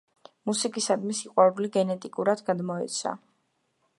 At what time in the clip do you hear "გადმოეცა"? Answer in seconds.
2.49-3.17